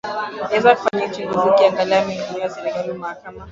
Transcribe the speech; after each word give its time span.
eze 0.55 0.69
kufanyiwa 0.77 1.07
uchuguzi 1.11 1.45
ukiangalia 1.49 2.01
muingiliano 2.05 2.43
wa 2.45 2.53
serikali 2.55 2.87
na 2.87 2.93
mahakama 3.01 3.41